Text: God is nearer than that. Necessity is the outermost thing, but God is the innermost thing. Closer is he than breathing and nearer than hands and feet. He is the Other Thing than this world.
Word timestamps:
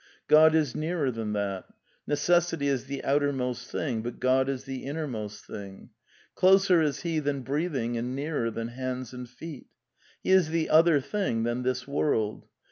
God 0.27 0.55
is 0.55 0.73
nearer 0.75 1.11
than 1.11 1.33
that. 1.33 1.65
Necessity 2.07 2.67
is 2.67 2.85
the 2.85 3.03
outermost 3.03 3.69
thing, 3.69 4.01
but 4.01 4.19
God 4.19 4.49
is 4.49 4.63
the 4.63 4.83
innermost 4.85 5.45
thing. 5.45 5.91
Closer 6.33 6.81
is 6.81 7.03
he 7.03 7.19
than 7.19 7.43
breathing 7.43 7.97
and 7.97 8.15
nearer 8.15 8.49
than 8.49 8.69
hands 8.69 9.13
and 9.13 9.29
feet. 9.29 9.67
He 10.23 10.31
is 10.31 10.49
the 10.49 10.71
Other 10.71 11.01
Thing 11.01 11.43
than 11.43 11.61
this 11.61 11.87
world. 11.87 12.47